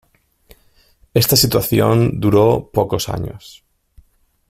[1.13, 3.63] Esta situación duró pocos años.